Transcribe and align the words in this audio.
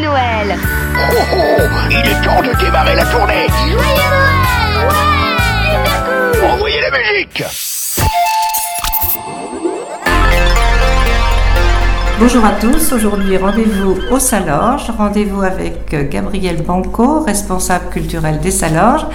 Noël. 0.00 0.56
Oh, 0.56 1.14
oh, 1.34 1.62
il 1.90 1.98
est 1.98 2.20
temps 2.22 2.42
de 2.42 2.52
démarrer 2.58 2.94
la 2.94 3.04
tournée. 3.04 3.46
Joyeux 3.48 3.76
Noël 3.76 4.00
Ouais 4.86 6.48
Envoyez 6.48 6.80
la 6.80 6.90
musique. 6.90 7.44
Bonjour 12.20 12.44
à 12.44 12.52
tous, 12.52 12.92
aujourd'hui 12.92 13.38
rendez-vous 13.38 13.96
au 14.10 14.18
Salorge, 14.18 14.90
rendez-vous 14.90 15.40
avec 15.40 15.94
euh, 15.94 16.06
Gabriel 16.06 16.62
Banco, 16.62 17.20
responsable 17.20 17.88
culturel 17.88 18.40
des 18.40 18.50
Salorges. 18.50 19.06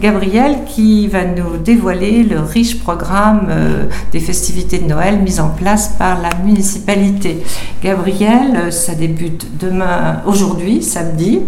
Gabriel 0.00 0.64
qui 0.66 1.06
va 1.06 1.24
nous 1.24 1.56
dévoiler 1.56 2.24
le 2.24 2.40
riche 2.40 2.80
programme 2.80 3.46
euh, 3.48 3.84
des 4.10 4.18
festivités 4.18 4.78
de 4.80 4.86
Noël 4.86 5.20
mis 5.20 5.38
en 5.38 5.50
place 5.50 5.94
par 5.96 6.20
la 6.20 6.30
municipalité. 6.44 7.44
Gabriel, 7.80 8.56
euh, 8.56 8.70
ça 8.72 8.96
débute 8.96 9.46
demain, 9.60 10.22
aujourd'hui, 10.26 10.82
samedi. 10.82 11.42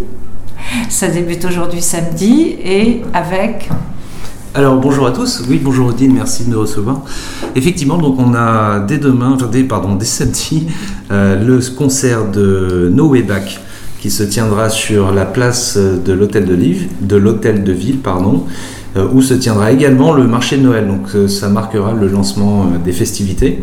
Ça 0.89 1.09
débute 1.09 1.45
aujourd'hui 1.45 1.83
samedi 1.83 2.57
et 2.65 3.03
avec 3.15 3.69
Alors 4.53 4.81
bonjour 4.81 5.07
à 5.07 5.13
tous, 5.13 5.45
oui 5.49 5.61
bonjour 5.63 5.91
Odile, 5.91 6.13
merci 6.13 6.43
de 6.43 6.51
me 6.51 6.57
recevoir. 6.57 7.03
Effectivement, 7.55 7.99
donc 7.99 8.19
on 8.19 8.35
a 8.35 8.81
dès 8.81 8.99
demain, 8.99 9.39
dès, 9.53 10.05
samedi, 10.05 10.67
euh, 11.13 11.41
le 11.41 11.61
concert 11.77 12.29
de 12.29 12.91
No 12.93 13.11
Way 13.11 13.23
Back 13.23 13.61
qui 14.01 14.11
se 14.11 14.25
tiendra 14.25 14.69
sur 14.69 15.13
la 15.13 15.25
place 15.25 15.77
de 15.77 16.13
l'hôtel 16.13 16.47
de, 16.47 16.57
de 17.01 17.17
l'hôtel 17.17 17.63
de 17.63 17.71
ville, 17.71 17.99
pardon, 17.99 18.45
euh, 18.97 19.07
où 19.13 19.23
se 19.23 19.35
tiendra 19.35 19.71
également 19.71 20.13
le 20.13 20.27
marché 20.27 20.57
de 20.57 20.63
Noël. 20.63 20.89
Donc 20.89 21.15
euh, 21.15 21.29
ça 21.29 21.49
marquera 21.49 21.93
le 21.93 22.09
lancement 22.09 22.73
des 22.85 22.93
festivités. 22.93 23.63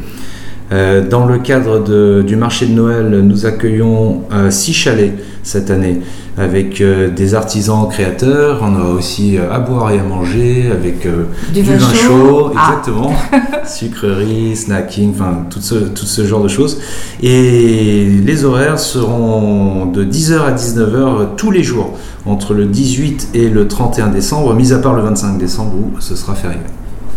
Euh, 0.74 1.08
dans 1.08 1.26
le 1.26 1.38
cadre 1.38 1.80
de- 1.82 2.22
du 2.28 2.36
marché 2.36 2.66
de 2.66 2.74
Noël, 2.74 3.10
nous 3.24 3.46
accueillons 3.46 4.24
euh, 4.34 4.52
six 4.52 4.74
chalets 4.74 5.14
cette 5.42 5.72
année 5.72 6.02
avec 6.38 6.82
euh, 6.82 7.10
des 7.10 7.36
artisans 7.36 7.88
créateurs. 7.90 8.60
On 8.62 8.76
aura 8.78 8.90
aussi 8.92 9.38
à 9.38 9.60
boire 9.60 9.92
et 9.92 10.00
à 10.00 10.04
manger 10.04 10.70
avec 10.70 11.06
euh, 11.06 11.24
Du 11.54 11.62
vin 11.64 11.80
chaud. 11.80 12.52
Ah. 12.58 12.68
exactement, 12.82 13.14
sucreries, 13.66 14.58
snacking, 14.58 15.12
enfin 15.12 15.46
tout 15.50 15.62
ce, 15.62 15.76
tout 15.76 16.06
ce 16.06 16.26
genre 16.26 16.44
de 16.44 16.50
choses. 16.50 16.80
Et 17.24 18.06
les 18.26 18.44
horaires 18.44 18.78
seront 18.78 19.86
de 19.86 20.04
10h 20.04 20.40
à 20.42 20.52
19h 20.54 21.36
tous 21.38 21.52
les 21.52 21.64
jours 21.64 21.98
entre 22.26 22.54
le 22.54 22.66
18 22.66 23.30
et 23.36 23.48
le 23.50 23.70
31 23.70 24.08
décembre, 24.08 24.54
mis 24.54 24.74
à 24.74 24.80
part 24.80 24.96
le 24.96 25.02
25 25.02 25.38
décembre 25.38 25.76
où 25.76 26.02
ce 26.02 26.16
sera 26.18 26.36
férié. 26.36 26.58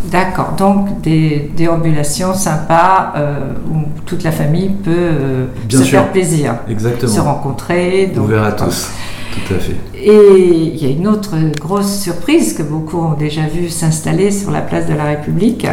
D'accord, 0.04 0.54
donc 0.56 1.02
des 1.02 1.50
déambulations 1.56 2.32
sympas 2.34 3.12
euh, 3.16 3.52
où 3.70 3.82
toute 4.06 4.22
la 4.22 4.32
famille 4.32 4.70
peut 4.82 4.90
euh, 4.96 5.44
Bien 5.68 5.78
se 5.78 5.84
sûr. 5.84 5.98
faire 6.00 6.10
plaisir, 6.12 6.54
Exactement. 6.70 7.12
se 7.12 7.20
rencontrer. 7.20 8.06
donc- 8.14 8.24
Ouvert 8.24 8.44
à 8.44 8.52
tous, 8.52 8.88
tout 9.32 9.54
à 9.54 9.58
fait. 9.58 9.76
Et 10.02 10.72
il 10.74 10.82
y 10.82 10.86
a 10.86 10.90
une 10.90 11.06
autre 11.06 11.34
grosse 11.60 12.00
surprise 12.00 12.54
que 12.54 12.62
beaucoup 12.62 12.96
ont 12.98 13.12
déjà 13.12 13.42
vu 13.42 13.68
s'installer 13.68 14.30
sur 14.30 14.50
la 14.50 14.62
place 14.62 14.86
de 14.88 14.94
la 14.94 15.04
République. 15.04 15.66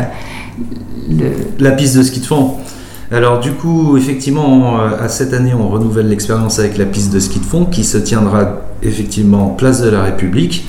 Le- 1.10 1.32
La 1.60 1.72
piste 1.72 1.96
de 1.98 2.04
ski 2.04 2.20
de 2.20 2.26
fond. 2.26 2.56
Alors 3.10 3.40
du 3.40 3.54
coup, 3.54 3.96
effectivement, 3.96 4.82
euh, 4.82 5.02
à 5.02 5.08
cette 5.08 5.34
année, 5.34 5.54
on 5.54 5.70
renouvelle 5.70 6.10
l'expérience 6.10 6.60
avec 6.60 6.78
la 6.78 6.86
piste 6.86 7.14
de 7.14 7.20
ski 7.22 7.40
de 7.40 7.46
fond 7.46 7.64
qui 7.66 7.86
se 7.86 7.98
tiendra 7.98 8.60
effectivement 8.84 9.48
place 9.52 9.82
de 9.82 9.90
la 9.90 10.04
République. 10.04 10.68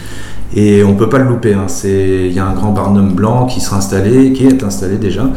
Et 0.57 0.83
on 0.83 0.95
peut 0.95 1.09
pas 1.09 1.19
le 1.19 1.29
louper. 1.29 1.55
hein. 1.55 1.67
Il 1.85 2.33
y 2.33 2.39
a 2.39 2.47
un 2.47 2.55
grand 2.55 2.73
barnum 2.73 3.13
blanc 3.13 3.47
qui 3.47 3.61
sera 3.61 3.77
installé, 3.77 4.33
qui 4.33 4.47
est 4.47 4.63
installé 4.63 4.97
déjà. 4.97 5.29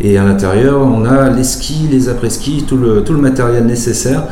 Et 0.00 0.18
à 0.18 0.24
l'intérieur, 0.24 0.80
on 0.82 1.04
a 1.04 1.30
les 1.30 1.44
skis, 1.44 1.88
les 1.90 2.08
après-skis, 2.08 2.64
tout 2.66 2.76
le 2.76 3.18
matériel 3.18 3.66
nécessaire. 3.66 4.24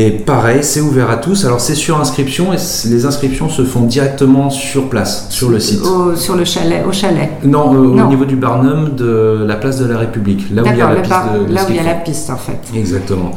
Et 0.00 0.10
pareil, 0.12 0.60
c'est 0.62 0.80
ouvert 0.80 1.10
à 1.10 1.16
tous. 1.16 1.44
Alors 1.44 1.60
c'est 1.60 1.74
sur 1.74 1.98
inscription 1.98 2.52
et 2.52 2.56
les 2.88 3.04
inscriptions 3.04 3.48
se 3.48 3.62
font 3.64 3.80
directement 3.80 4.48
sur 4.48 4.88
place, 4.88 5.26
sur 5.28 5.48
le 5.50 5.58
site. 5.58 5.80
au- 5.82 6.14
sur 6.14 6.36
le 6.36 6.44
chalet, 6.44 6.84
au 6.88 6.92
chalet. 6.92 7.30
Non, 7.42 7.74
euh, 7.74 7.96
Non. 7.96 8.04
au 8.06 8.08
niveau 8.08 8.24
du 8.24 8.36
Barnum 8.36 8.94
de 8.94 9.44
la 9.44 9.56
place 9.56 9.76
de 9.80 9.86
la 9.86 9.98
République, 9.98 10.54
là 10.54 10.62
où 10.62 10.66
il 10.72 10.76
y 10.78 10.80
a 10.80 10.88
la 10.94 11.00
piste 11.00 11.10
bar- 11.10 11.32
de, 11.40 11.46
de 11.48 11.52
là 11.52 11.62
où 11.66 11.70
il 11.70 11.76
y 11.76 11.80
a 11.80 11.82
la 11.82 11.94
piste 11.94 12.30
en 12.30 12.36
fait. 12.36 12.60
Exactement. 12.78 13.32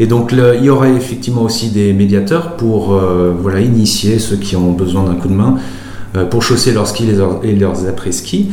Et 0.00 0.06
donc 0.08 0.32
le- 0.32 0.56
il 0.58 0.64
y 0.64 0.68
aura 0.70 0.88
effectivement 0.88 1.42
aussi 1.42 1.68
des 1.70 1.92
médiateurs 1.92 2.56
pour 2.56 2.92
euh, 2.94 3.32
voilà, 3.40 3.60
initier 3.60 4.18
ceux 4.18 4.36
qui 4.36 4.56
ont 4.56 4.72
besoin 4.72 5.04
d'un 5.04 5.14
coup 5.14 5.28
de 5.28 5.34
main 5.34 5.58
euh, 6.16 6.24
pour 6.24 6.42
chausser 6.42 6.72
leurs 6.72 6.88
skis 6.88 7.06
et 7.44 7.52
leurs 7.54 7.86
après-skis. 7.86 8.50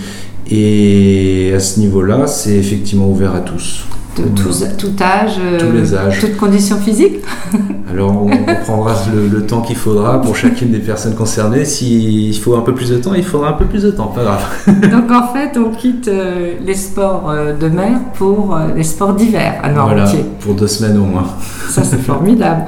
Et 0.51 1.53
à 1.55 1.59
ce 1.59 1.79
niveau-là, 1.79 2.27
c'est 2.27 2.55
effectivement 2.55 3.09
ouvert 3.09 3.33
à 3.33 3.39
tous. 3.39 3.83
De 4.17 4.41
tous- 4.41 4.63
tout 4.77 4.93
âge, 5.01 5.35
euh, 5.39 5.59
Tous 5.59 5.71
les 5.75 5.93
âges. 5.95 6.19
toutes 6.19 6.37
conditions 6.37 6.77
physiques. 6.77 7.17
Alors 7.91 8.11
on, 8.23 8.29
on 8.31 8.55
prendra 8.65 8.93
le, 9.13 9.27
le 9.27 9.45
temps 9.45 9.61
qu'il 9.61 9.75
faudra 9.75 10.21
pour 10.21 10.35
chacune 10.43 10.71
des 10.71 10.79
personnes 10.79 11.15
concernées. 11.15 11.65
S'il 11.65 12.35
faut 12.37 12.55
un 12.55 12.61
peu 12.61 12.73
plus 12.73 12.89
de 12.89 12.97
temps, 12.97 13.13
il 13.13 13.23
faudra 13.23 13.49
un 13.49 13.53
peu 13.53 13.65
plus 13.65 13.83
de 13.83 13.91
temps, 13.91 14.07
pas 14.07 14.23
grave. 14.23 14.43
Donc 14.91 15.11
en 15.11 15.27
fait, 15.33 15.57
on 15.57 15.69
quitte 15.71 16.07
euh, 16.07 16.53
les 16.65 16.73
sports 16.75 17.29
euh, 17.29 17.53
de 17.53 17.67
mer 17.69 17.99
pour 18.15 18.55
euh, 18.55 18.67
les 18.75 18.83
sports 18.83 19.13
d'hiver 19.13 19.55
à 19.63 19.69
Voilà, 19.71 20.05
pour 20.39 20.53
deux 20.55 20.67
semaines 20.67 20.97
au 20.97 21.05
moins. 21.05 21.25
Ça, 21.69 21.83
c'est 21.83 22.01
formidable. 22.01 22.63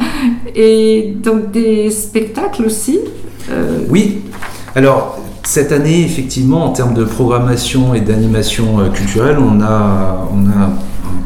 Et 0.55 1.15
donc 1.23 1.51
des 1.51 1.89
spectacles 1.91 2.63
aussi. 2.65 2.99
euh, 3.51 3.79
Oui, 3.89 4.21
alors 4.75 5.17
cette 5.43 5.71
année, 5.71 6.03
effectivement, 6.03 6.65
en 6.65 6.69
termes 6.73 6.93
de 6.93 7.03
programmation 7.03 7.93
et 7.95 8.01
d'animation 8.01 8.77
culturelle, 8.93 9.38
on 9.39 9.61
a, 9.61 10.27
on 10.31 10.47
a 10.47 10.69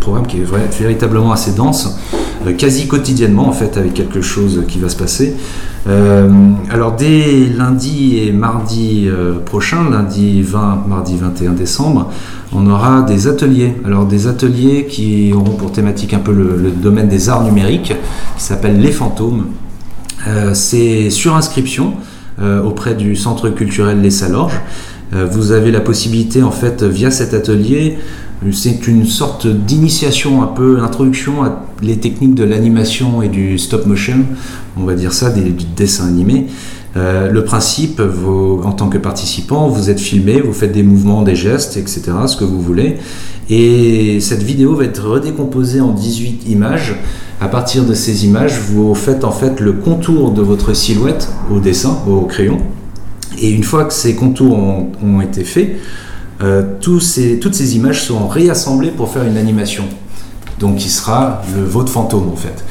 programme 0.04 0.28
qui 0.28 0.42
est 0.42 0.80
véritablement 0.80 1.32
assez 1.32 1.54
dense, 1.54 1.98
euh, 2.46 2.54
quasi 2.54 2.88
quotidiennement 2.88 3.48
en 3.48 3.54
fait, 3.54 3.78
avec 3.78 3.94
quelque 3.94 4.22
chose 4.22 4.64
qui 4.68 4.78
va 4.80 4.90
se 4.90 4.98
passer. 4.98 5.36
Euh, 5.88 6.30
alors 6.70 6.96
dès 6.96 7.48
lundi 7.58 8.20
et 8.20 8.32
mardi 8.32 9.08
euh, 9.08 9.40
prochain, 9.40 9.90
lundi 9.90 10.42
20, 10.42 10.84
mardi 10.88 11.16
21 11.18 11.54
décembre, 11.54 12.12
on 12.54 12.70
aura 12.70 13.02
des 13.02 13.28
ateliers. 13.28 13.76
Alors 13.86 14.06
des 14.06 14.28
ateliers 14.28 14.86
qui 14.88 15.32
auront 15.34 15.56
pour 15.56 15.72
thématique 15.72 16.14
un 16.14 16.20
peu 16.20 16.34
le, 16.34 16.70
domaine 16.70 17.08
des 17.08 17.30
arts 17.30 17.44
numériques, 17.44 17.94
qui 18.38 18.44
s'appelle 18.44 18.80
Les 18.80 18.92
Fantômes. 18.92 19.46
C'est 20.54 21.10
sur 21.10 21.36
inscription 21.36 21.96
auprès 22.42 22.96
du 22.96 23.18
centre 23.18 23.50
culturel 23.50 24.02
Les 24.02 24.12
Salorges. 24.12 24.62
Vous 25.12 25.52
avez 25.52 25.70
la 25.72 25.82
possibilité 25.82 26.44
en 26.44 26.52
fait 26.52 26.82
via 26.84 27.12
cet 27.12 27.34
atelier, 27.34 27.98
c'est 28.52 28.88
une 28.88 29.06
sorte 29.06 29.48
d'initiation 29.48 30.44
un 30.44 30.48
peu, 30.48 30.80
introduction 30.82 31.44
à 31.44 31.66
les 31.82 31.98
techniques 31.98 32.36
de 32.36 32.44
l'animation 32.44 33.22
et 33.22 33.30
du 33.30 33.58
stop 33.58 33.86
motion, 33.86 34.26
on 34.78 34.84
va 34.84 34.96
dire 34.96 35.14
ça, 35.14 35.30
du 35.30 35.54
dessin 35.76 36.08
animé. 36.08 36.48
Euh, 36.96 37.30
le 37.30 37.44
principe, 37.44 38.00
en 38.00 38.72
tant 38.72 38.90
que 38.90 38.98
participant, 38.98 39.68
vous 39.68 39.90
êtes 39.90 40.00
filmé, 40.00 40.42
vous 40.42 40.54
faites 40.54 40.72
des 40.72 40.84
mouvements, 40.84 41.24
des 41.24 41.36
gestes, 41.36 41.78
etc., 41.78 42.12
ce 42.28 42.38
que 42.38 42.44
vous 42.44 42.62
voulez. 42.62 42.98
Et 43.50 44.20
cette 44.20 44.44
vidéo 44.44 44.76
va 44.76 44.86
être 44.86 45.06
redécomposée 45.06 45.82
en 45.82 45.92
18 45.92 46.48
images. 46.50 46.96
À 47.42 47.48
partir 47.48 47.84
de 47.84 47.94
ces 47.94 48.26
images, 48.26 48.60
vous 48.70 48.96
faites 48.96 49.24
en 49.24 49.32
fait 49.32 49.60
le 49.60 49.74
contour 49.74 50.32
de 50.32 50.42
votre 50.42 50.74
silhouette 50.74 51.28
au 51.52 51.60
dessin, 51.60 51.98
au 52.08 52.22
crayon. 52.22 52.60
Et 53.42 53.50
une 53.50 53.64
fois 53.64 53.86
que 53.86 53.94
ces 53.94 54.16
contours 54.16 54.58
ont, 54.58 55.22
été 55.22 55.44
faits, 55.44 55.78
ces- 57.00 57.40
toutes 57.40 57.56
ces 57.56 57.76
images 57.76 58.04
seront 58.04 58.28
réassemblées 58.28 58.92
pour 58.92 59.10
faire 59.10 59.24
une 59.24 59.38
animation. 59.38 59.84
Donc 60.60 60.78
qui 60.78 60.90
sera 60.90 61.42
le 61.56 61.64
votre 61.64 61.90
fantôme 61.92 62.30
en 62.32 62.36
fait. 62.36 62.64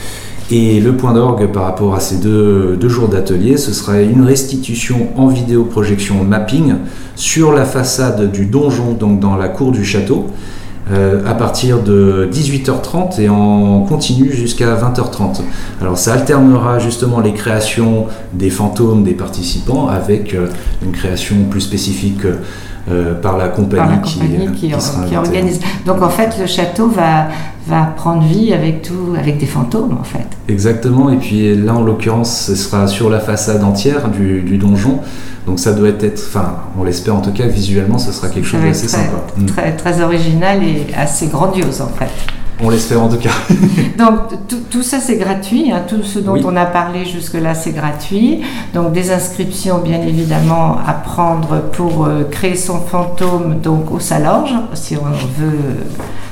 Et 0.50 0.80
le 0.80 0.92
point 0.96 1.14
d'orgue 1.14 1.46
par 1.46 1.64
rapport 1.64 1.94
à 1.94 2.00
ces 2.00 2.16
deux, 2.16 2.76
jours 2.88 3.08
d'atelier, 3.08 3.56
ce 3.56 3.72
sera 3.72 4.00
une 4.02 4.22
restitution 4.22 5.08
en 5.16 5.28
vidéo 5.28 5.64
projection 5.64 6.22
mapping 6.24 6.74
sur 7.16 7.52
la 7.52 7.64
façade 7.64 8.30
du 8.30 8.44
donjon, 8.46 8.92
donc 8.92 9.18
dans 9.18 9.36
la 9.36 9.48
cour 9.48 9.72
du 9.72 9.82
château, 9.84 10.26
euh, 10.90 11.22
à 11.26 11.34
partir 11.34 11.82
de 11.82 12.28
18h30 12.30 13.18
et 13.20 13.28
en 13.30 13.80
continu 13.88 14.30
jusqu'à 14.32 14.74
20h30. 14.74 15.40
Alors 15.80 15.96
ça 15.96 16.12
alternera 16.14 16.78
justement 16.78 17.20
les 17.20 17.32
créations 17.32 18.06
des 18.34 18.50
fantômes 18.50 19.04
des 19.04 19.14
participants 19.14 19.88
avec 19.88 20.34
euh, 20.34 20.48
une 20.84 20.92
création 20.92 21.36
plus 21.48 21.60
spécifique 21.62 22.24
euh, 22.26 22.36
par 23.22 23.36
la 23.38 23.48
compagnie, 23.48 23.82
par 23.84 23.90
la 23.90 23.96
qui, 23.98 24.18
compagnie 24.18 24.46
euh, 24.48 24.50
qui, 24.50 24.70
qui 24.70 24.80
sera 24.80 25.04
qui 25.04 25.14
invitée. 25.14 25.16
organise. 25.16 25.60
Donc 25.86 26.02
en 26.02 26.08
fait, 26.08 26.36
le 26.38 26.46
château 26.46 26.88
va, 26.88 27.28
va 27.66 27.84
prendre 27.96 28.22
vie 28.22 28.52
avec 28.52 28.82
tout, 28.82 29.14
avec 29.18 29.38
des 29.38 29.46
fantômes 29.46 29.96
en 30.00 30.04
fait. 30.04 30.26
Exactement, 30.48 31.10
et 31.10 31.16
puis 31.16 31.54
là 31.56 31.74
en 31.74 31.82
l'occurrence 31.82 32.46
ce 32.46 32.54
sera 32.54 32.86
sur 32.88 33.08
la 33.08 33.20
façade 33.20 33.62
entière 33.62 34.08
du, 34.08 34.42
du 34.42 34.58
donjon, 34.58 34.98
donc 35.46 35.60
ça 35.60 35.72
doit 35.72 35.88
être, 35.88 36.22
enfin 36.28 36.56
on 36.78 36.84
l'espère 36.84 37.14
en 37.14 37.20
tout 37.20 37.32
cas 37.32 37.46
visuellement 37.46 37.98
ce 37.98 38.12
sera 38.12 38.28
quelque 38.28 38.46
chose 38.46 38.60
d'assez 38.62 38.86
très, 38.88 38.96
sympa. 38.96 39.18
Mm. 39.36 39.76
très 39.76 40.02
original 40.02 40.62
et 40.62 40.86
assez 40.96 41.28
grandiose 41.28 41.80
en 41.80 41.88
fait. 41.88 42.10
On 42.64 42.70
l'espère 42.70 43.02
en 43.02 43.08
tout 43.08 43.16
cas. 43.16 43.30
Donc 43.98 44.46
tout, 44.48 44.58
tout 44.70 44.82
ça 44.82 44.98
c'est 45.00 45.16
gratuit, 45.16 45.72
hein, 45.72 45.82
tout 45.86 46.02
ce 46.04 46.20
dont 46.20 46.34
Oui. 46.34 46.42
on 46.46 46.54
a 46.56 46.64
parlé 46.64 47.04
jusque-là 47.04 47.54
c'est 47.54 47.72
gratuit. 47.72 48.40
Donc 48.72 48.92
des 48.92 49.10
inscriptions 49.10 49.78
bien 49.78 50.00
évidemment 50.00 50.76
à 50.86 50.92
prendre 50.92 51.60
pour 51.72 52.06
euh, 52.06 52.22
créer 52.30 52.54
son 52.56 52.78
fantôme 52.80 53.56
donc 53.60 53.90
au 53.92 53.98
Salorge 53.98 54.54
si 54.74 54.96
on 54.96 55.04
veut 55.40 55.58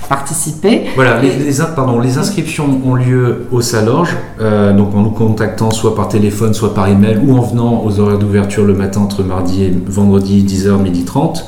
participer. 0.09 0.87
Voilà, 0.97 1.21
les, 1.21 1.29
Et- 1.29 1.37
les 1.37 1.61
in- 1.61 1.65
pardon, 1.67 2.00
les 2.00 2.19
inscriptions 2.19 2.81
ont 2.85 2.94
lieu 2.94 3.47
au 3.53 3.61
Salorge, 3.61 4.17
euh, 4.41 4.73
donc 4.73 4.94
en 4.94 5.03
nous 5.03 5.11
contactant 5.11 5.71
soit 5.71 5.94
par 5.94 6.09
téléphone, 6.09 6.53
soit 6.55 6.75
par 6.75 6.88
email, 6.88 7.19
ou 7.25 7.37
en 7.37 7.41
venant 7.43 7.83
aux 7.85 8.00
horaires 8.00 8.19
d'ouverture 8.19 8.65
le 8.65 8.75
matin 8.75 9.00
entre 9.03 9.23
mardi 9.23 9.65
et 9.65 9.73
vendredi 9.87 10.44
10h, 10.44 10.81
midi 10.83 11.05
30. 11.05 11.44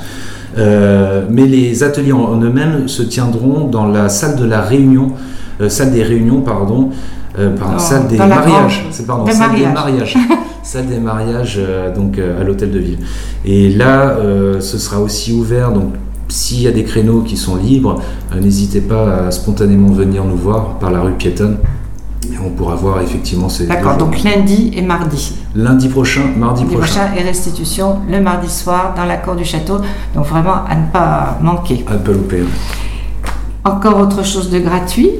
Euh, 0.58 1.24
mais 1.30 1.46
les 1.46 1.82
ateliers 1.82 2.12
en, 2.12 2.40
eux-mêmes 2.40 2.88
se 2.88 3.02
tiendront 3.02 3.66
dans 3.68 3.86
la 3.86 4.08
salle 4.08 4.36
de 4.36 4.44
la 4.44 4.60
réunion, 4.60 5.12
euh, 5.60 5.68
salle 5.68 5.92
des 5.92 6.02
réunions, 6.02 6.42
pardon, 6.42 6.90
euh, 7.38 7.56
pardon, 7.56 7.78
salle 7.78 8.08
des 8.08 8.18
mariages, 8.18 8.86
c'est 8.90 9.06
pardon, 9.06 9.24
des 9.24 9.32
salle 9.32 9.54
des 9.56 9.66
mariages. 9.66 10.16
salle 10.62 10.86
des 10.86 10.98
mariages, 10.98 11.60
donc 11.96 12.18
à 12.18 12.44
l'hôtel 12.44 12.70
de 12.70 12.78
ville. 12.78 12.98
Et 13.44 13.70
là, 13.70 14.16
ce 14.60 14.78
sera 14.78 15.00
aussi 15.00 15.32
ouvert, 15.32 15.72
donc 15.72 15.94
s'il 16.28 16.62
y 16.62 16.68
a 16.68 16.70
des 16.70 16.84
créneaux 16.84 17.22
qui 17.22 17.36
sont 17.36 17.56
libres, 17.56 18.00
n'hésitez 18.40 18.80
pas 18.80 19.26
à 19.26 19.30
spontanément 19.32 19.88
venir 19.88 20.24
nous 20.24 20.36
voir 20.36 20.78
par 20.78 20.92
la 20.92 21.00
rue 21.00 21.14
piétonne. 21.14 21.56
On 22.44 22.50
pourra 22.50 22.74
voir 22.74 23.00
effectivement 23.00 23.48
ces 23.48 23.66
D'accord, 23.66 23.96
donc 23.96 24.22
lundi 24.22 24.72
et 24.74 24.82
mardi. 24.82 25.36
lundi 25.54 25.88
prochain, 25.88 26.22
mardi 26.36 26.62
Lundi 26.62 26.74
prochain. 26.76 27.00
prochain 27.06 27.14
et 27.16 27.22
restitution 27.22 28.00
le 28.08 28.20
mardi 28.20 28.48
soir 28.48 28.94
dans 28.96 29.04
la 29.04 29.16
cour 29.16 29.34
du 29.36 29.44
château. 29.44 29.78
Donc 30.14 30.26
vraiment 30.26 30.64
à 30.68 30.74
ne 30.74 30.86
pas 30.92 31.38
manquer. 31.40 31.84
À 31.88 31.92
ne 31.94 31.98
pas 31.98 32.12
louper. 32.12 32.42
Encore 33.64 33.98
autre 34.00 34.24
chose 34.24 34.50
de 34.50 34.58
gratuit. 34.58 35.10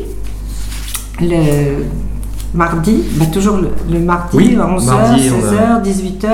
Le 1.20 1.84
mardi, 2.54 3.02
bah, 3.16 3.26
toujours 3.32 3.58
le, 3.58 3.70
le 3.90 4.00
mardi, 4.00 4.36
Oui, 4.36 4.56
11h, 4.58 4.84
mardi, 4.86 5.30
on 5.30 5.46
a- 5.46 5.80
16h, 5.80 5.82
18h. 5.82 6.28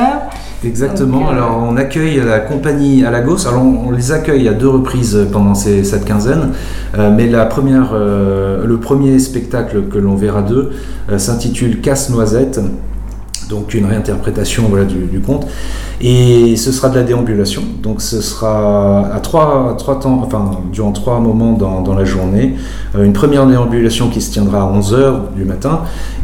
Exactement. 0.65 1.21
Donc, 1.21 1.29
Alors, 1.31 1.65
on 1.71 1.77
accueille 1.77 2.21
la 2.25 2.41
compagnie 2.41 3.05
à 3.05 3.11
Lagos. 3.11 3.47
Alors, 3.47 3.63
on, 3.63 3.89
on 3.89 3.91
les 3.93 4.11
accueille 4.13 4.49
à 4.49 4.53
deux 4.55 4.69
reprises 4.69 5.29
pendant 5.33 5.55
ces- 5.55 5.85
cette 5.85 6.05
quinzaine. 6.05 6.51
Euh, 6.99 7.13
mais 7.17 7.29
la 7.29 7.47
première, 7.47 7.91
euh, 7.93 8.65
le 8.67 8.79
premier 8.79 9.19
spectacle 9.21 9.85
que 9.89 9.99
l'on 9.99 10.17
verra 10.17 10.43
d'eux 10.43 10.71
euh, 11.11 11.19
s'intitule 11.19 11.81
Casse-Noisette. 11.81 12.61
Donc, 13.49 13.75
une 13.75 13.87
réinterprétation 13.87 14.65
voilà, 14.69 14.85
du, 14.85 14.97
du 15.07 15.21
conte. 15.21 15.47
Et 16.01 16.57
ce 16.57 16.71
sera 16.71 16.89
de 16.91 16.95
la 16.97 17.03
déambulation. 17.03 17.63
Donc, 17.83 18.01
ce 18.01 18.21
sera 18.21 19.09
à 19.13 19.21
trois, 19.21 19.75
trois 19.79 19.99
temps, 19.99 20.21
enfin, 20.25 20.51
durant 20.73 20.93
trois 20.93 21.19
moments 21.19 21.53
dans, 21.55 21.81
dans 21.81 21.95
la 21.95 22.05
journée. 22.05 22.55
Euh, 22.97 23.05
une 23.05 23.13
première 23.13 23.47
déambulation 23.47 24.09
qui 24.09 24.21
se 24.21 24.31
tiendra 24.33 24.63
à 24.63 24.73
11h 24.79 25.35
du 25.35 25.45
matin 25.45 25.81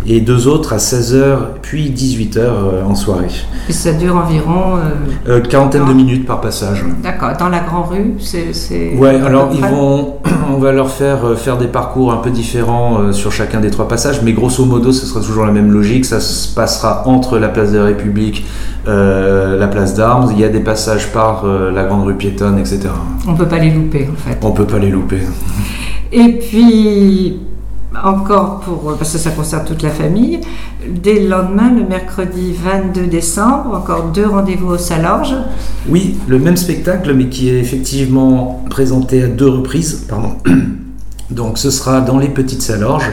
et 0.07 0.21
deux 0.21 0.47
autres 0.49 0.75
à 0.75 0.77
16h 0.77 1.37
puis 1.63 1.91
18h 1.91 2.37
euh, 2.39 2.85
en 2.85 2.95
soirée. 2.95 3.29
Et 3.69 3.73
ça 3.73 3.93
dure 3.95 4.17
environ. 4.17 4.77
euh, 4.77 4.81
Euh, 5.29 5.41
quarantaine 5.41 5.87
de 5.87 5.93
minutes 5.95 6.27
par 6.27 6.41
passage. 6.41 6.85
D'accord, 7.03 7.31
dans 7.39 7.49
la 7.49 7.61
Grand 7.61 7.85
Rue, 7.85 8.15
c'est. 8.21 8.95
Ouais, 8.97 9.19
alors 9.25 9.49
ils 9.55 9.65
vont, 9.65 10.17
on 10.55 10.59
va 10.59 10.73
leur 10.73 10.91
faire 10.91 11.37
faire 11.37 11.57
des 11.57 11.67
parcours 11.67 12.13
un 12.13 12.19
peu 12.19 12.31
différents 12.31 13.13
sur 13.13 13.33
chacun 13.33 13.61
des 13.61 13.71
trois 13.71 13.89
passages, 13.89 14.21
mais 14.23 14.33
grosso 14.35 14.65
modo, 14.67 14.93
ce 14.93 15.07
sera 15.07 15.21
toujours 15.21 15.47
la 15.47 15.53
même 15.53 15.71
logique. 15.73 16.05
Ça 16.05 16.21
se 16.21 16.55
passera 16.55 17.03
entre 17.15 17.39
la 17.39 17.49
place 17.49 17.73
de 17.73 17.79
la 17.79 17.85
République, 17.85 18.45
euh, 18.89 19.59
la 19.59 19.69
place 19.69 19.95
d'Armes. 19.95 20.31
Il 20.33 20.41
y 20.41 20.45
a 20.45 20.49
des 20.49 20.61
passages 20.61 21.13
par 21.13 21.45
euh, 21.45 21.71
la 21.71 21.85
grande 21.85 22.05
rue 22.05 22.17
piétonne, 22.17 22.59
etc. 22.59 22.81
On 23.27 23.35
peut 23.35 23.49
pas 23.49 23.59
les 23.59 23.71
louper 23.71 24.09
en 24.13 24.17
fait. 24.17 24.39
On 24.43 24.53
peut 24.53 24.67
pas 24.67 24.79
les 24.79 24.91
louper. 24.91 25.21
Et 26.13 26.39
puis, 26.39 27.39
encore 28.03 28.61
pour. 28.61 28.97
Parce 28.97 29.13
que 29.13 29.19
ça 29.19 29.31
concerne 29.31 29.65
toute 29.65 29.83
la 29.83 29.91
famille, 29.91 30.41
dès 30.89 31.21
le 31.21 31.29
lendemain, 31.29 31.73
le 31.75 31.85
mercredi 31.85 32.53
22 32.53 33.07
décembre, 33.07 33.75
encore 33.75 34.11
deux 34.13 34.27
rendez-vous 34.27 34.69
au 34.69 34.79
Salorge. 34.79 35.35
Oui, 35.89 36.17
le 36.29 36.39
même 36.39 36.57
spectacle, 36.57 37.15
mais 37.15 37.29
qui 37.29 37.49
est 37.51 37.59
effectivement 37.59 38.65
présenté 38.71 39.23
à 39.23 39.29
deux 39.29 39.49
reprises. 39.49 40.07
Pardon. 40.09 40.37
Donc 41.31 41.59
ce 41.59 41.71
sera 41.71 42.01
dans 42.01 42.19
les 42.19 42.29
petites 42.29 42.63
salorges. 42.63 43.11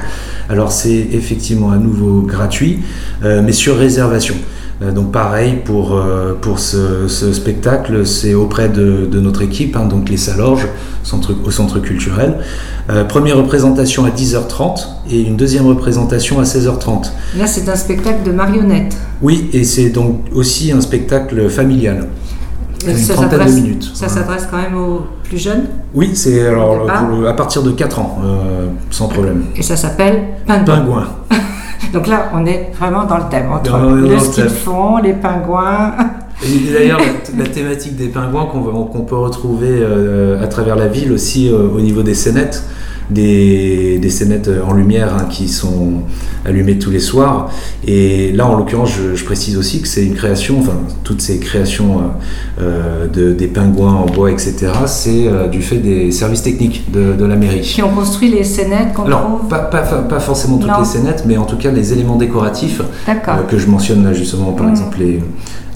Alors 0.51 0.74
c'est 0.74 1.07
effectivement 1.13 1.71
à 1.71 1.77
nouveau 1.77 2.24
gratuit, 2.24 2.80
euh, 3.24 3.42
mais 3.42 3.53
sur 3.53 3.77
réservation. 3.77 4.36
Euh, 4.81 4.92
donc 4.92 5.13
pareil 5.13 5.59
pour, 5.63 5.95
euh, 5.95 6.33
pour 6.39 6.59
ce, 6.59 7.07
ce 7.07 7.31
spectacle, 7.31 8.06
c'est 8.06 8.33
auprès 8.33 8.68
de, 8.68 9.07
de 9.09 9.19
notre 9.21 9.44
équipe, 9.44 9.77
hein, 9.77 9.86
donc 9.86 10.09
les 10.09 10.18
Salorges, 10.18 10.68
centre, 11.03 11.33
au 11.45 11.51
centre 11.51 11.80
culturel. 11.80 12.39
Euh, 12.89 13.06
première 13.06 13.38
représentation 13.38 14.03
à 14.03 14.09
10h30 14.09 14.88
et 15.09 15.21
une 15.21 15.38
deuxième 15.38 15.68
représentation 15.68 16.39
à 16.42 16.44
16h30. 16.44 17.12
Là, 17.38 17.47
c'est 17.47 17.69
un 17.69 17.75
spectacle 17.77 18.24
de 18.25 18.33
marionnettes. 18.33 18.97
Oui, 19.21 19.50
et 19.54 19.63
c'est 19.63 19.89
donc 19.89 20.25
aussi 20.33 20.74
un 20.74 20.81
spectacle 20.81 21.50
familial. 21.50 22.07
Une 22.88 22.98
Ça 22.98 23.13
trentaine 23.13 23.30
de 23.31 23.36
s'adresse- 23.38 23.56
minutes. 23.56 23.83
Ça 23.94 24.07
Voilà. 24.07 24.13
s'adresse 24.22 24.48
quand 24.50 24.57
même 24.57 24.75
aux 24.78 25.01
plus 25.24 25.38
jeunes 25.38 25.66
Oui, 25.94 26.12
c'est 26.16 26.48
alors 26.48 26.86
pour 26.88 27.28
à 27.28 27.33
partir 27.36 27.62
de 27.63 27.72
4 27.72 28.00
ans, 28.00 28.18
euh, 28.24 28.68
sans 28.89 29.07
problème. 29.07 29.45
et 29.56 29.62
ça 29.62 29.75
s'appelle 29.75 30.24
Pingouin. 30.48 30.66
Pingouin. 30.75 31.07
Donc 31.94 32.07
là, 32.07 32.30
on 32.33 32.45
est 32.45 32.72
vraiment 32.80 33.04
dans 33.04 33.18
le 33.18 33.24
thème 33.30 33.51
entre 33.51 33.72
dans 33.72 33.80
le 33.89 34.18
ski 34.19 34.42
de 34.42 34.48
thème. 34.48 34.56
fond, 34.56 34.98
les 34.98 35.13
pingouins. 35.13 35.92
Et 36.43 36.71
d'ailleurs, 36.73 36.99
la, 37.38 37.45
thématique 37.47 37.95
des 37.95 38.07
pingouins 38.07 38.45
qu'on 38.45 39.01
peut 39.01 39.15
retrouver 39.15 39.69
euh, 39.71 40.41
à 40.43 40.47
travers 40.47 40.75
la 40.75 40.88
ville 40.88 41.11
aussi 41.11 41.47
euh, 41.49 41.67
au 41.75 41.79
niveau 41.81 42.01
des 42.01 42.15
scénettes, 42.15 42.63
des, 43.11 43.99
des 43.99 44.09
scénettes 44.09 44.49
en 44.65 44.73
lumière 44.73 45.13
hein, 45.13 45.25
qui 45.29 45.47
sont 45.49 46.01
allumées 46.45 46.79
tous 46.79 46.89
les 46.89 46.99
soirs. 47.01 47.51
Et 47.85 48.31
là, 48.31 48.47
en 48.47 48.55
l'occurrence, 48.57 48.91
je, 48.97 49.15
je 49.15 49.23
précise 49.25 49.57
aussi 49.57 49.81
que 49.81 49.88
c'est 49.88 50.03
une 50.05 50.15
création, 50.15 50.59
enfin, 50.59 50.77
toutes 51.03 51.21
ces 51.21 51.38
créations 51.39 51.99
euh, 51.99 52.63
euh, 52.63 53.07
de, 53.07 53.33
des 53.33 53.47
pingouins 53.47 53.94
en 53.94 54.05
bois, 54.07 54.31
etc., 54.31 54.55
c'est 54.87 55.27
euh, 55.27 55.47
du 55.47 55.61
fait 55.61 55.77
des 55.77 56.11
services 56.11 56.41
techniques 56.41 56.89
de, 56.91 57.13
de 57.13 57.25
la 57.25 57.35
mairie. 57.35 57.61
qui 57.61 57.83
ont 57.83 57.89
construit 57.94 58.29
les 58.29 58.44
scénettes 58.45 58.94
qu'on 58.95 59.03
Alors, 59.05 59.21
trouve. 59.37 59.47
pas, 59.49 59.59
pas, 59.59 59.81
pas 59.81 60.19
forcément 60.19 60.57
toutes 60.57 60.71
Non. 60.71 60.79
les 60.79 60.85
scénettes, 60.85 61.23
mais 61.27 61.37
en 61.37 61.45
tout 61.45 61.57
cas 61.57 61.69
les 61.69 61.94
éléments 61.94 62.15
décoratifs 62.17 62.81
euh, 63.09 63.13
que 63.47 63.57
je 63.59 63.67
mentionne 63.67 64.03
là 64.03 64.13
justement, 64.13 64.53
par 64.53 64.67
Mm. 64.67 64.71
exemple 64.71 64.97
les, 64.99 65.19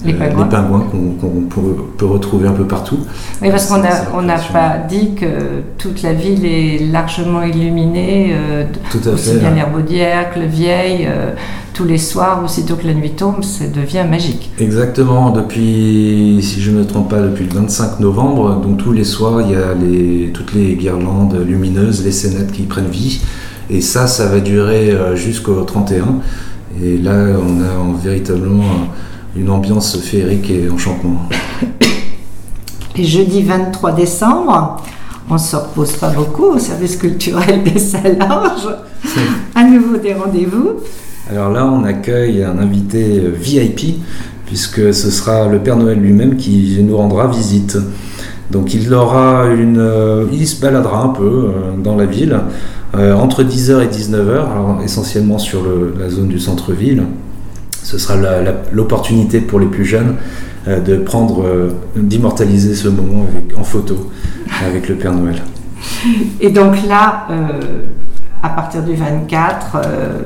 Les 0.04 0.12
euh, 0.14 0.44
pingouins. 0.44 0.80
qu'on 0.90 1.10
qu'on 1.20 1.40
peut, 1.48 1.60
peut 1.96 2.06
retrouver 2.06 2.46
un 2.48 2.52
peu 2.52 2.64
partout. 2.64 2.98
Oui, 3.42 3.50
parce 3.50 3.66
qu'on 3.66 3.78
n'a 4.22 4.36
pas 4.52 4.76
dit 4.88 5.14
que 5.14 5.26
toute 5.78 6.02
la 6.02 6.12
ville 6.12 6.44
est 6.44 6.78
largement 6.92 7.42
illuminée, 7.42 8.32
euh, 8.32 8.64
Tout 8.90 9.08
à 9.08 9.12
aussi 9.12 9.30
fait. 9.32 9.38
bien 9.38 9.52
l'Herbaudière 9.54 10.32
que 10.34 10.40
le 10.40 10.46
Vieil, 10.46 11.06
euh, 11.08 11.30
tous 11.72 11.84
les 11.84 11.98
soirs, 11.98 12.42
aussitôt 12.44 12.76
que 12.76 12.86
la 12.86 12.94
nuit 12.94 13.10
tombe, 13.10 13.42
ça 13.42 13.64
devient 13.66 14.04
magique. 14.08 14.50
Exactement, 14.58 15.30
depuis, 15.30 16.38
si 16.42 16.60
je 16.60 16.70
ne 16.70 16.78
me 16.78 16.84
trompe 16.86 17.10
pas, 17.10 17.20
depuis 17.20 17.44
le 17.44 17.54
25 17.54 18.00
novembre, 18.00 18.60
donc 18.62 18.78
tous 18.78 18.92
les 18.92 19.04
soirs, 19.04 19.40
il 19.42 19.50
y 19.52 19.54
a 19.56 19.74
les, 19.74 20.30
toutes 20.32 20.54
les 20.54 20.74
guirlandes 20.74 21.36
lumineuses, 21.46 22.04
les 22.04 22.12
scénettes 22.12 22.52
qui 22.52 22.62
prennent 22.62 22.88
vie. 22.88 23.20
Et 23.68 23.80
ça, 23.80 24.06
ça 24.06 24.26
va 24.26 24.40
durer 24.40 24.92
jusqu'au 25.16 25.62
31. 25.62 26.20
Et 26.82 26.98
là, 26.98 27.14
on 27.40 27.60
a 27.62 27.78
en- 27.82 27.92
véritablement 27.94 28.62
une 29.36 29.50
ambiance 29.50 29.96
féerique 29.98 30.50
et 30.50 30.68
enchantement. 30.70 31.28
Et 32.98 33.04
jeudi 33.04 33.42
23 33.42 33.92
décembre, 33.92 34.78
on 35.28 35.34
ne 35.34 35.38
se 35.38 35.54
repose 35.56 35.92
pas 35.92 36.08
beaucoup 36.10 36.44
au 36.44 36.58
service 36.58 36.96
culturel 36.96 37.62
des 37.62 37.78
Salanges. 37.78 38.68
À 39.54 39.64
nouveau 39.64 39.98
des 39.98 40.14
rendez-vous. 40.14 40.70
Alors 41.30 41.50
là, 41.50 41.66
on 41.66 41.84
accueille 41.84 42.42
un 42.42 42.56
invité 42.58 43.20
VIP, 43.34 43.96
puisque 44.46 44.94
ce 44.94 45.10
sera 45.10 45.46
le 45.48 45.58
Père 45.58 45.76
Noël 45.76 45.98
lui-même 45.98 46.36
qui 46.36 46.78
nous 46.82 46.96
rendra 46.96 47.26
visite. 47.26 47.76
Donc 48.50 48.72
il 48.72 48.94
aura 48.94 49.46
une, 49.48 49.78
euh, 49.78 50.24
il 50.32 50.46
se 50.46 50.58
baladera 50.60 51.02
un 51.02 51.08
peu 51.08 51.24
euh, 51.24 51.50
dans 51.82 51.96
la 51.96 52.06
ville 52.06 52.38
euh, 52.94 53.12
entre 53.14 53.42
10h 53.42 53.82
et 53.82 53.88
19h, 53.88 54.30
alors 54.30 54.80
essentiellement 54.84 55.38
sur 55.38 55.62
le- 55.64 55.92
la 55.98 56.08
zone 56.08 56.28
du 56.28 56.38
centre-ville. 56.38 57.02
Ce 57.86 57.98
sera 57.98 58.16
l'opportunité 58.72 59.40
pour 59.40 59.60
les 59.60 59.66
plus 59.66 59.84
jeunes 59.84 60.16
euh, 60.66 60.80
de 60.80 60.96
prendre, 60.96 61.44
euh, 61.44 61.70
d'immortaliser 61.94 62.74
ce 62.74 62.88
moment 62.88 63.26
en 63.56 63.62
photo 63.62 64.10
avec 64.66 64.88
le 64.88 64.96
Père 64.96 65.12
Noël. 65.12 65.40
Et 66.40 66.50
donc 66.50 66.74
là, 66.88 67.28
euh, 67.30 67.84
à 68.42 68.48
partir 68.48 68.82
du 68.82 68.96
24, 68.96 69.76
euh, 69.76 70.18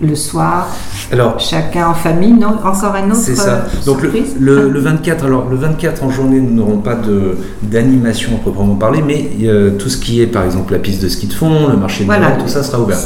le 0.00 0.14
soir, 0.14 0.68
Alors 1.12 1.40
chacun 1.40 1.88
en 1.88 1.94
famille, 1.94 2.32
non, 2.32 2.50
encore 2.64 2.94
un 2.94 3.10
autre 3.10 3.16
C'est 3.20 3.34
ça. 3.34 3.48
euh, 3.50 3.60
Donc 3.84 4.00
le, 4.02 4.10
le- 4.38 4.68
le 4.68 4.80
24, 4.80 5.24
alors 5.24 5.48
le 5.50 5.56
24 5.56 6.04
en 6.04 6.10
journée, 6.10 6.38
nous 6.40 6.54
n'aurons 6.54 6.78
pas 6.78 6.94
de 6.94 7.36
d'animation 7.62 8.30
à 8.36 8.38
proprement 8.38 8.76
parler, 8.76 9.02
mais 9.04 9.28
euh, 9.42 9.72
tout 9.76 9.88
ce 9.88 9.96
qui 9.96 10.20
est 10.20 10.26
par 10.28 10.44
exemple 10.44 10.72
la 10.72 10.78
piste 10.78 11.02
de 11.02 11.08
ski 11.08 11.26
de 11.26 11.32
fond, 11.32 11.66
le 11.68 11.76
marché 11.76 12.04
de 12.04 12.06
Voilà. 12.06 12.28
Noël, 12.28 12.42
tout 12.42 12.48
ça 12.48 12.62
sera 12.62 12.80
ouvert. 12.80 12.98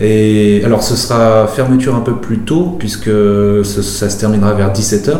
Et 0.00 0.62
alors 0.64 0.82
ce 0.82 0.96
sera 0.96 1.46
fermeture 1.46 1.94
un 1.94 2.00
peu 2.00 2.16
plus 2.16 2.38
tôt 2.40 2.74
puisque 2.80 3.04
ce- 3.04 3.62
ça 3.82 4.10
se 4.10 4.18
terminera 4.18 4.54
vers 4.54 4.72
17h 4.72 5.16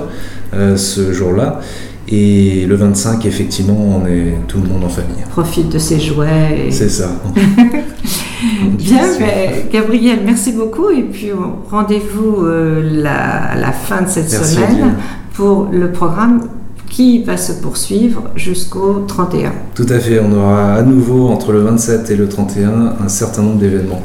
ce 0.76 1.12
jour-là. 1.12 1.60
Et 2.08 2.66
le 2.66 2.74
25, 2.76 3.24
effectivement, 3.26 4.00
on 4.02 4.06
est 4.06 4.34
tout 4.46 4.58
le 4.60 4.68
monde 4.68 4.84
en 4.84 4.88
famille. 4.88 5.22
Profite 5.30 5.70
de 5.70 5.78
ses 5.78 5.98
jouets. 5.98 6.66
et- 6.68 6.70
C'est 6.70 6.88
ça. 6.90 7.10
Bien, 8.78 9.02
ben, 9.18 9.52
Gabriel, 9.72 10.18
merci 10.24 10.52
beaucoup. 10.52 10.90
Et 10.90 11.02
puis 11.02 11.28
rendez-vous 11.70 12.44
euh, 12.44 12.82
la, 13.02 13.52
à 13.52 13.56
la 13.56 13.72
fin 13.72 14.02
de 14.02 14.08
cette 14.08 14.30
Merci, 14.30 14.54
semaine 14.54 14.94
pour 15.32 15.68
le 15.72 15.90
programme 15.92 16.42
qui 16.90 17.22
va 17.22 17.36
se 17.38 17.52
poursuivre 17.52 18.24
jusqu'au 18.36 19.04
31. 19.08 19.52
Tout 19.74 19.86
à 19.88 19.98
fait, 19.98 20.20
on 20.20 20.30
aura 20.32 20.74
à 20.74 20.82
nouveau 20.82 21.28
entre 21.28 21.52
le 21.52 21.60
27 21.62 22.10
et 22.10 22.16
le 22.16 22.28
31 22.28 22.94
un 23.02 23.08
certain 23.08 23.42
nombre 23.42 23.58
d'événements. 23.58 24.02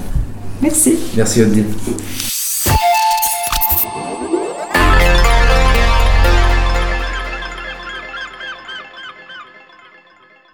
Merci. 0.62 0.96
Merci 1.18 1.42
Odile. 1.44 1.66